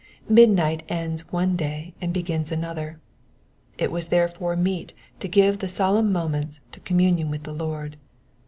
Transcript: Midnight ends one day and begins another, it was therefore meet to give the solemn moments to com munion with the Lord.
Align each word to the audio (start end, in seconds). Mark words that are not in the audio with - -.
Midnight 0.29 0.81
ends 0.89 1.31
one 1.31 1.55
day 1.55 1.93
and 2.01 2.11
begins 2.11 2.51
another, 2.51 2.99
it 3.77 3.91
was 3.91 4.07
therefore 4.07 4.55
meet 4.55 4.93
to 5.19 5.27
give 5.27 5.59
the 5.59 5.69
solemn 5.69 6.11
moments 6.11 6.59
to 6.71 6.79
com 6.79 6.97
munion 6.97 7.29
with 7.29 7.43
the 7.43 7.53
Lord. 7.53 7.97